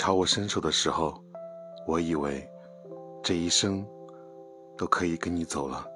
[0.00, 1.12] 朝我伸手的时候
[1.86, 2.48] 我以为
[3.22, 3.86] 这一生
[4.74, 5.86] 都可以跟你走了。